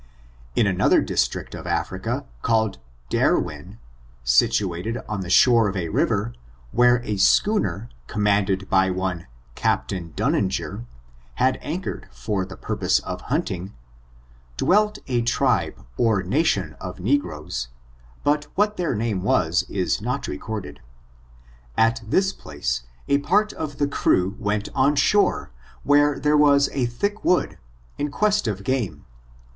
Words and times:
In 0.55 0.65
another 0.65 0.99
district 0.99 1.53
of 1.53 1.67
Africa, 1.67 2.25
called 2.41 2.79
Derwin, 3.11 3.77
situated 4.23 4.97
on 5.07 5.21
the 5.21 5.29
shore 5.29 5.69
of 5.69 5.77
a 5.77 5.89
river, 5.89 6.33
where 6.71 7.03
a 7.03 7.17
schooner, 7.17 7.87
command 8.07 8.49
ed 8.49 8.67
by 8.67 8.89
one 8.89 9.27
Captain 9.53 10.11
Dunninger, 10.17 10.87
had 11.35 11.59
anchored 11.61 12.07
for 12.11 12.45
the 12.45 12.57
10» 12.57 12.57
t%^^^rf^^^«« 12.57 12.57
234 12.57 12.57
ORIGIN, 12.57 12.57
CHARACT£R| 12.57 12.57
AND 12.57 12.61
purpose 12.63 12.99
of 12.99 13.21
hunting, 13.27 13.73
dwelt 14.57 14.97
a 15.05 15.21
tribe, 15.21 15.85
or 15.97 16.23
nation, 16.23 16.75
of 16.81 16.99
ne 16.99 17.19
groes, 17.19 17.67
but 18.23 18.47
what 18.55 18.77
their 18.77 18.95
name 18.95 19.21
was 19.21 19.65
is 19.69 20.01
not 20.01 20.27
recorded. 20.27 20.81
At 21.77 22.01
this 22.07 22.33
place, 22.33 22.87
a 23.07 23.19
part 23.19 23.53
of 23.53 23.77
the 23.77 23.87
crew 23.87 24.35
went 24.39 24.67
on 24.73 24.95
shore, 24.95 25.51
where 25.83 26.19
there 26.19 26.35
was 26.35 26.69
a 26.73 26.87
thick 26.87 27.23
wood, 27.23 27.59
m 27.99 28.09
quest 28.09 28.47
of 28.47 28.63
game. 28.63 29.05